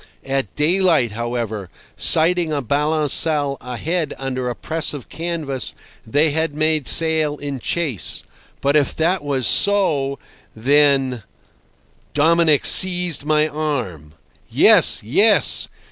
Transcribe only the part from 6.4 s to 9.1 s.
made sail in chase. But if